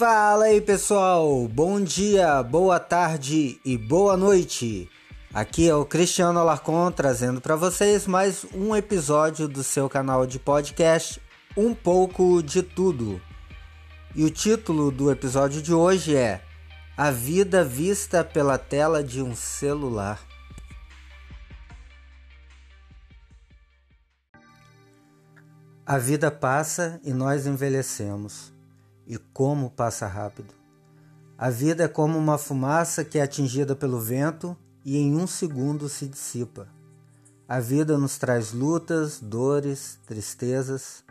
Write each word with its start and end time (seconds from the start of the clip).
Fala 0.00 0.46
aí 0.46 0.62
pessoal, 0.62 1.46
bom 1.46 1.78
dia, 1.78 2.42
boa 2.42 2.80
tarde 2.80 3.60
e 3.62 3.76
boa 3.76 4.16
noite. 4.16 4.88
Aqui 5.30 5.68
é 5.68 5.74
o 5.74 5.84
Cristiano 5.84 6.38
Alarcon 6.38 6.90
trazendo 6.90 7.38
para 7.38 7.54
vocês 7.54 8.06
mais 8.06 8.46
um 8.54 8.74
episódio 8.74 9.46
do 9.46 9.62
seu 9.62 9.90
canal 9.90 10.26
de 10.26 10.38
podcast 10.38 11.20
Um 11.54 11.74
pouco 11.74 12.42
de 12.42 12.62
tudo. 12.62 13.20
E 14.16 14.24
o 14.24 14.30
título 14.30 14.90
do 14.90 15.10
episódio 15.10 15.60
de 15.60 15.74
hoje 15.74 16.16
é 16.16 16.40
A 16.96 17.10
vida 17.10 17.62
vista 17.62 18.24
pela 18.24 18.56
tela 18.56 19.04
de 19.04 19.20
um 19.20 19.34
celular. 19.34 20.18
A 25.84 25.98
vida 25.98 26.30
passa 26.30 26.98
e 27.04 27.12
nós 27.12 27.46
envelhecemos. 27.46 28.58
E 29.10 29.18
como 29.18 29.68
passa 29.70 30.06
rápido. 30.06 30.54
A 31.36 31.50
vida 31.50 31.82
é 31.82 31.88
como 31.88 32.16
uma 32.16 32.38
fumaça 32.38 33.04
que 33.04 33.18
é 33.18 33.22
atingida 33.22 33.74
pelo 33.74 33.98
vento 33.98 34.56
e 34.84 34.96
em 34.98 35.16
um 35.16 35.26
segundo 35.26 35.88
se 35.88 36.06
dissipa. 36.06 36.68
A 37.48 37.58
vida 37.58 37.98
nos 37.98 38.18
traz 38.18 38.52
lutas, 38.52 39.18
dores, 39.18 39.98
tristezas, 40.06 41.02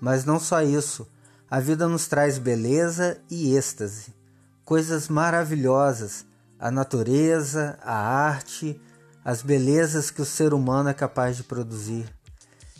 mas 0.00 0.24
não 0.24 0.40
só 0.40 0.62
isso. 0.62 1.06
A 1.50 1.60
vida 1.60 1.86
nos 1.86 2.08
traz 2.08 2.38
beleza 2.38 3.20
e 3.28 3.54
êxtase, 3.54 4.14
coisas 4.64 5.08
maravilhosas, 5.08 6.24
a 6.58 6.70
natureza, 6.70 7.78
a 7.82 7.94
arte, 7.94 8.80
as 9.22 9.42
belezas 9.42 10.10
que 10.10 10.22
o 10.22 10.24
ser 10.24 10.54
humano 10.54 10.88
é 10.88 10.94
capaz 10.94 11.36
de 11.36 11.42
produzir. 11.42 12.06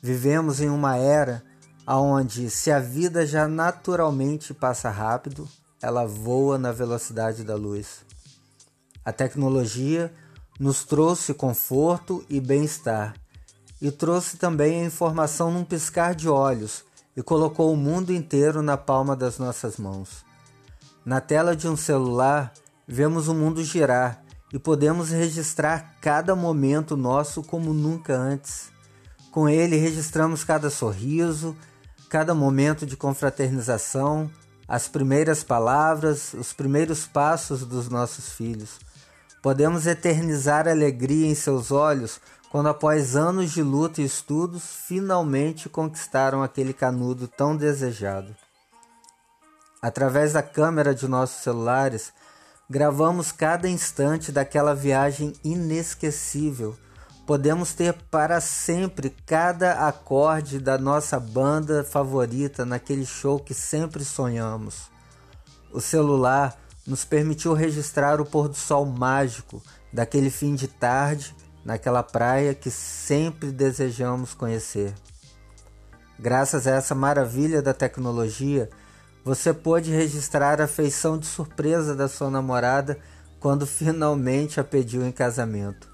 Vivemos 0.00 0.58
em 0.58 0.70
uma 0.70 0.96
era 0.96 1.44
onde, 1.86 2.48
se 2.48 2.70
a 2.70 2.78
vida 2.78 3.26
já 3.26 3.46
naturalmente 3.46 4.54
passa 4.54 4.88
rápido, 4.90 5.48
ela 5.82 6.06
voa 6.06 6.56
na 6.56 6.72
velocidade 6.72 7.44
da 7.44 7.54
luz. 7.54 8.04
A 9.04 9.12
tecnologia 9.12 10.12
nos 10.58 10.84
trouxe 10.84 11.34
conforto 11.34 12.24
e 12.28 12.40
bem-estar, 12.40 13.14
e 13.82 13.90
trouxe 13.90 14.36
também 14.36 14.80
a 14.80 14.86
informação 14.86 15.50
num 15.50 15.64
piscar 15.64 16.14
de 16.14 16.28
olhos 16.28 16.84
e 17.16 17.22
colocou 17.22 17.72
o 17.72 17.76
mundo 17.76 18.12
inteiro 18.12 18.62
na 18.62 18.76
palma 18.76 19.14
das 19.14 19.38
nossas 19.38 19.76
mãos. 19.76 20.24
Na 21.04 21.20
tela 21.20 21.54
de 21.54 21.68
um 21.68 21.76
celular, 21.76 22.52
vemos 22.88 23.28
o 23.28 23.34
mundo 23.34 23.62
girar 23.62 24.22
e 24.52 24.58
podemos 24.58 25.10
registrar 25.10 25.96
cada 26.00 26.34
momento 26.34 26.96
nosso 26.96 27.42
como 27.42 27.74
nunca 27.74 28.16
antes. 28.16 28.72
Com 29.30 29.48
ele 29.48 29.76
registramos 29.76 30.44
cada 30.44 30.70
sorriso, 30.70 31.56
cada 32.14 32.32
momento 32.32 32.86
de 32.86 32.96
confraternização, 32.96 34.30
as 34.68 34.86
primeiras 34.86 35.42
palavras, 35.42 36.32
os 36.32 36.52
primeiros 36.52 37.08
passos 37.08 37.64
dos 37.64 37.88
nossos 37.88 38.28
filhos. 38.28 38.78
Podemos 39.42 39.84
eternizar 39.84 40.68
a 40.68 40.70
alegria 40.70 41.26
em 41.26 41.34
seus 41.34 41.72
olhos 41.72 42.20
quando, 42.52 42.68
após 42.68 43.16
anos 43.16 43.50
de 43.50 43.64
luta 43.64 44.00
e 44.00 44.04
estudos, 44.04 44.62
finalmente 44.86 45.68
conquistaram 45.68 46.40
aquele 46.40 46.72
canudo 46.72 47.26
tão 47.26 47.56
desejado. 47.56 48.32
Através 49.82 50.34
da 50.34 50.42
câmera 50.42 50.94
de 50.94 51.08
nossos 51.08 51.42
celulares, 51.42 52.12
gravamos 52.70 53.32
cada 53.32 53.68
instante 53.68 54.30
daquela 54.30 54.72
viagem 54.72 55.32
inesquecível 55.42 56.76
podemos 57.26 57.72
ter 57.72 57.94
para 58.10 58.40
sempre 58.40 59.14
cada 59.24 59.86
acorde 59.88 60.58
da 60.58 60.76
nossa 60.76 61.18
banda 61.18 61.82
favorita 61.82 62.64
naquele 62.64 63.06
show 63.06 63.40
que 63.40 63.54
sempre 63.54 64.04
sonhamos. 64.04 64.90
O 65.72 65.80
celular 65.80 66.58
nos 66.86 67.04
permitiu 67.04 67.54
registrar 67.54 68.20
o 68.20 68.26
pôr 68.26 68.48
do 68.48 68.56
sol 68.56 68.84
mágico 68.84 69.62
daquele 69.92 70.30
fim 70.30 70.54
de 70.54 70.68
tarde 70.68 71.34
naquela 71.64 72.02
praia 72.02 72.54
que 72.54 72.70
sempre 72.70 73.50
desejamos 73.50 74.34
conhecer. 74.34 74.92
Graças 76.18 76.66
a 76.66 76.72
essa 76.72 76.94
maravilha 76.94 77.62
da 77.62 77.72
tecnologia, 77.72 78.68
você 79.24 79.54
pôde 79.54 79.90
registrar 79.90 80.60
a 80.60 80.68
feição 80.68 81.18
de 81.18 81.26
surpresa 81.26 81.94
da 81.94 82.06
sua 82.06 82.30
namorada 82.30 82.98
quando 83.40 83.66
finalmente 83.66 84.60
a 84.60 84.64
pediu 84.64 85.06
em 85.06 85.10
casamento. 85.10 85.93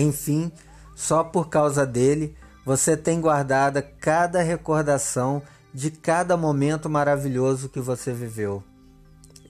Enfim, 0.00 0.52
só 0.94 1.24
por 1.24 1.48
causa 1.48 1.84
dele, 1.84 2.36
você 2.64 2.96
tem 2.96 3.20
guardada 3.20 3.82
cada 3.82 4.40
recordação 4.40 5.42
de 5.74 5.90
cada 5.90 6.36
momento 6.36 6.88
maravilhoso 6.88 7.68
que 7.68 7.80
você 7.80 8.12
viveu. 8.12 8.62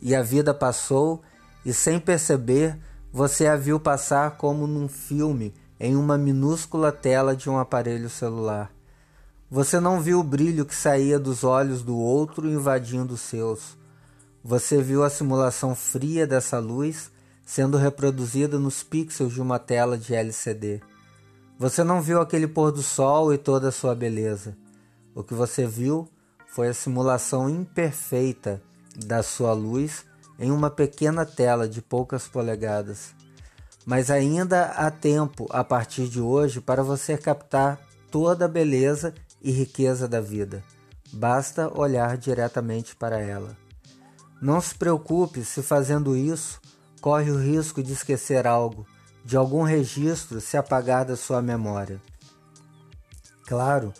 E 0.01 0.15
a 0.15 0.23
vida 0.23 0.55
passou 0.55 1.21
e 1.67 1.75
sem 1.75 2.01
perceber, 2.01 2.79
você 3.13 3.47
a 3.47 3.57
viu 3.57 3.79
passar 3.79 4.39
como 4.39 4.67
num 4.67 4.89
filme 4.89 5.53
em 5.79 5.95
uma 5.95 6.17
minúscula 6.17 6.91
tela 6.91 7.37
de 7.37 7.51
um 7.51 7.59
aparelho 7.59 8.09
celular. 8.09 8.73
Você 9.51 9.79
não 9.79 10.01
viu 10.01 10.19
o 10.21 10.25
brilho 10.25 10.65
que 10.65 10.75
saía 10.75 11.19
dos 11.19 11.45
olhos 11.45 11.83
do 11.83 11.97
outro 11.97 12.49
invadindo 12.49 13.15
os 13.15 13.21
seus. 13.21 13.77
Você 14.43 14.81
viu 14.81 15.05
a 15.05 15.11
simulação 15.11 15.75
fria 15.75 16.27
dessa 16.27 16.59
luz 16.59 17.11
sendo 17.49 17.79
reproduzida 17.79 18.59
nos 18.59 18.83
pixels 18.83 19.33
de 19.33 19.41
uma 19.41 19.59
tela 19.59 19.97
de 19.97 20.15
LCD. 20.15 20.83
Você 21.59 21.83
não 21.83 22.03
viu 22.03 22.21
aquele 22.21 22.47
pôr 22.47 22.71
do 22.71 22.83
sol 22.83 23.33
e 23.33 23.39
toda 23.39 23.71
a 23.71 23.73
sua 23.73 23.95
beleza. 23.95 24.55
O 25.15 25.25
que 25.25 25.33
você 25.33 25.67
viu 25.67 26.07
foi 26.47 26.69
a 26.69 26.75
simulação 26.75 27.49
imperfeita 27.49 28.63
da 29.07 29.23
sua 29.23 29.55
luz 29.55 30.05
em 30.39 30.51
uma 30.51 30.69
pequena 30.69 31.25
tela 31.25 31.67
de 31.67 31.81
poucas 31.81 32.29
polegadas. 32.29 33.15
Mas 33.87 34.11
ainda 34.11 34.67
há 34.67 34.91
tempo 34.91 35.47
a 35.49 35.65
partir 35.65 36.07
de 36.07 36.21
hoje 36.21 36.61
para 36.61 36.83
você 36.83 37.17
captar 37.17 37.81
toda 38.11 38.45
a 38.45 38.49
beleza 38.49 39.15
e 39.41 39.51
riqueza 39.51 40.07
da 40.07 40.21
vida. 40.21 40.63
Basta 41.15 41.73
olhar 41.75 42.19
diretamente 42.19 42.95
para 42.95 43.19
ela. 43.19 43.57
Não 44.39 44.61
se 44.61 44.75
preocupe 44.75 45.43
se 45.43 45.63
fazendo 45.63 46.15
isso 46.15 46.61
corre 47.01 47.31
o 47.31 47.39
risco 47.39 47.83
de 47.83 47.93
esquecer 47.93 48.47
algo, 48.47 48.87
de 49.25 49.37
algum 49.37 49.63
registro 49.63 50.41
se 50.41 50.57
apagar 50.57 51.05
da 51.05 51.17
sua 51.17 51.41
memória. 51.41 52.01
Claro, 53.47 53.93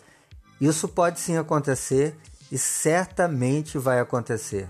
isso 0.59 0.87
pode 0.87 1.19
sim 1.19 1.37
acontecer 1.37 2.15
e 2.51 2.57
certamente 2.57 3.77
vai 3.77 3.99
acontecer. 3.99 4.67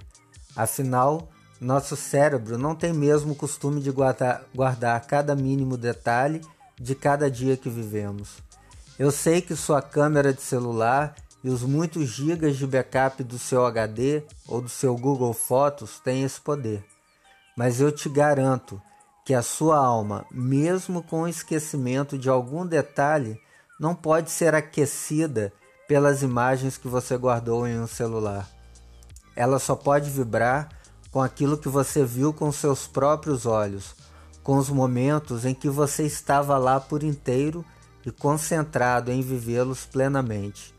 Afinal, 0.56 1.30
nosso 1.60 1.96
cérebro 1.96 2.58
não 2.58 2.76
tem 2.76 2.94
mesmo 2.94 3.34
o 3.34 3.36
costume 3.36 3.82
de 3.82 3.92
guardar, 3.92 4.44
guardar 4.54 5.06
cada 5.06 5.36
mínimo 5.36 5.78
detalhe 5.78 6.42
de 6.80 6.96
cada 6.96 7.30
dia 7.30 7.58
que 7.58 7.70
vivemos. 7.70 8.38
Eu 8.98 9.12
sei 9.12 9.42
que 9.42 9.56
sua 9.56 9.82
câmera 9.82 10.34
de 10.34 10.42
celular 10.42 11.16
e 11.44 11.50
os 11.50 11.64
muitos 11.64 12.10
gigas 12.10 12.58
de 12.58 12.68
backup 12.68 13.24
do 13.24 13.40
seu 13.40 13.66
HD 13.66 14.24
ou 14.48 14.62
do 14.62 14.70
seu 14.70 14.96
Google 14.96 15.34
Fotos 15.34 16.00
têm 16.00 16.24
esse 16.24 16.40
poder 16.40 16.84
mas 17.56 17.82
eu 17.82 17.92
te 17.92 18.10
garanto 18.10 18.82
que 19.26 19.34
a 19.34 19.42
sua 19.42 19.78
alma, 19.78 20.26
mesmo 20.32 21.04
com 21.04 21.22
o 21.22 21.28
esquecimento 21.28 22.18
de 22.18 22.30
algum 22.30 22.66
detalhe, 22.66 23.40
não 23.80 23.94
pode 23.94 24.32
ser 24.32 24.56
aquecida 24.56 25.54
pelas 25.88 26.22
imagens 26.24 26.78
que 26.78 26.88
você 26.88 27.18
guardou 27.18 27.68
em 27.68 27.80
um 27.80 27.88
celular. 27.88 28.50
Ela 29.36 29.60
só 29.60 29.76
pode 29.76 30.10
vibrar 30.10 30.70
com 31.12 31.22
aquilo 31.22 31.58
que 31.58 31.70
você 31.70 32.04
viu 32.04 32.34
com 32.34 32.52
seus 32.52 32.88
próprios 32.88 33.46
olhos, 33.46 33.96
com 34.44 34.58
os 34.58 34.70
momentos 34.70 35.46
em 35.46 35.54
que 35.54 35.70
você 35.70 36.04
estava 36.04 36.58
lá 36.58 36.80
por 36.80 37.04
inteiro 37.04 37.64
e 38.06 38.12
concentrado 38.12 39.12
em 39.12 39.22
vivê-los 39.22 39.86
plenamente. 39.86 40.74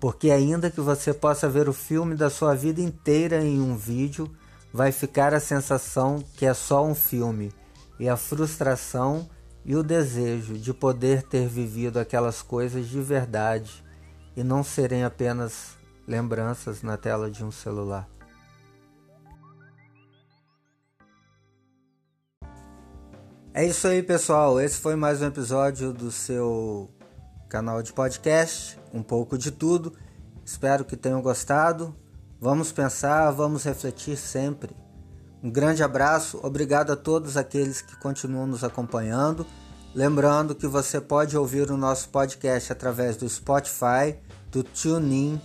Porque, 0.00 0.30
ainda 0.30 0.70
que 0.70 0.80
você 0.80 1.12
possa 1.12 1.48
ver 1.48 1.68
o 1.68 1.72
filme 1.72 2.14
da 2.14 2.30
sua 2.30 2.54
vida 2.54 2.80
inteira 2.80 3.44
em 3.44 3.60
um 3.60 3.76
vídeo, 3.76 4.30
vai 4.72 4.92
ficar 4.92 5.34
a 5.34 5.40
sensação 5.40 6.24
que 6.36 6.46
é 6.46 6.54
só 6.54 6.84
um 6.84 6.94
filme 6.94 7.52
e 7.98 8.08
a 8.08 8.16
frustração 8.16 9.28
e 9.64 9.76
o 9.76 9.82
desejo 9.82 10.54
de 10.54 10.72
poder 10.72 11.22
ter 11.22 11.46
vivido 11.46 11.98
aquelas 11.98 12.40
coisas 12.40 12.88
de 12.88 13.00
verdade 13.00 13.84
e 14.36 14.42
não 14.42 14.62
serem 14.62 15.04
apenas 15.04 15.76
lembranças 16.06 16.82
na 16.82 16.96
tela 16.96 17.30
de 17.30 17.44
um 17.44 17.50
celular. 17.50 18.08
É 23.52 23.66
isso 23.66 23.88
aí, 23.88 24.02
pessoal. 24.02 24.60
Esse 24.60 24.78
foi 24.78 24.94
mais 24.94 25.20
um 25.20 25.26
episódio 25.26 25.92
do 25.92 26.10
seu 26.10 26.88
canal 27.48 27.82
de 27.82 27.92
podcast, 27.92 28.78
um 28.94 29.02
pouco 29.02 29.36
de 29.36 29.50
tudo. 29.50 29.92
Espero 30.44 30.84
que 30.84 30.96
tenham 30.96 31.20
gostado. 31.20 31.94
Vamos 32.40 32.72
pensar, 32.72 33.30
vamos 33.32 33.64
refletir 33.64 34.16
sempre. 34.16 34.74
Um 35.42 35.50
grande 35.50 35.82
abraço, 35.82 36.40
obrigado 36.42 36.90
a 36.90 36.96
todos 36.96 37.36
aqueles 37.36 37.82
que 37.82 37.94
continuam 37.96 38.46
nos 38.46 38.64
acompanhando. 38.64 39.46
Lembrando 39.94 40.54
que 40.54 40.66
você 40.66 41.02
pode 41.02 41.36
ouvir 41.36 41.70
o 41.70 41.76
nosso 41.76 42.08
podcast 42.08 42.72
através 42.72 43.14
do 43.18 43.28
Spotify, 43.28 44.16
do 44.50 44.64
TuneIn, 44.64 45.38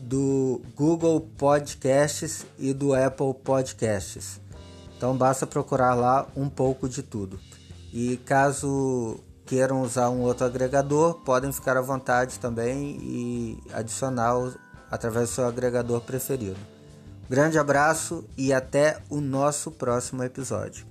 do 0.00 0.60
Google 0.76 1.18
Podcasts 1.38 2.44
e 2.58 2.74
do 2.74 2.94
Apple 2.94 3.32
Podcasts. 3.32 4.38
Então 4.94 5.16
basta 5.16 5.46
procurar 5.46 5.94
lá 5.94 6.26
um 6.36 6.50
pouco 6.50 6.90
de 6.90 7.02
tudo. 7.02 7.40
E 7.90 8.18
caso 8.18 9.18
queiram 9.46 9.80
usar 9.80 10.10
um 10.10 10.20
outro 10.20 10.44
agregador, 10.44 11.14
podem 11.20 11.50
ficar 11.52 11.78
à 11.78 11.80
vontade 11.80 12.38
também 12.38 12.98
e 13.00 13.62
adicionar 13.72 14.36
através 14.90 15.30
do 15.30 15.34
seu 15.34 15.46
agregador 15.46 16.00
preferido. 16.00 16.58
Grande 17.28 17.58
abraço 17.58 18.24
e 18.36 18.52
até 18.52 18.98
o 19.10 19.20
nosso 19.20 19.70
próximo 19.70 20.22
episódio. 20.24 20.86